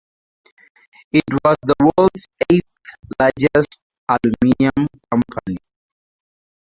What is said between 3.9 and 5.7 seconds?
aluminium company.